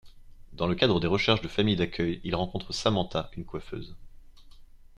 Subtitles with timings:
[0.53, 3.95] Dans le cadre des recherches de familles d’accueil, il rencontre Samantha, une coiffeuse.